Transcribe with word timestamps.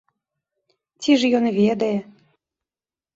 Ці 1.05 1.11
ж 1.23 1.31
ён 1.39 1.45
ведае? 1.59 1.91